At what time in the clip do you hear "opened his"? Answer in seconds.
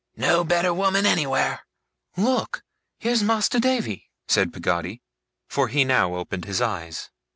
6.15-6.59